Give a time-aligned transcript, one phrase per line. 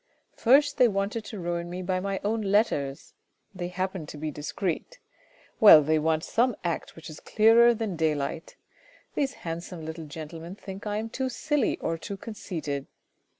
[0.35, 3.13] First they wanted to ruin me by my own letters;
[3.53, 4.97] they happen to be discreet;
[5.59, 8.55] well, they want some act which is clearer than daylight.
[9.13, 12.87] These handsome little gentlemen think I am too silly or too conceited.